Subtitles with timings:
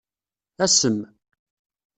[0.65, 0.97] Asem.